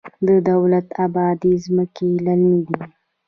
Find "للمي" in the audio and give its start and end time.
2.25-2.59